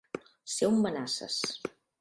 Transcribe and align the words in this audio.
Ser 0.53 0.69
un 0.71 0.81
manasses. 0.87 1.39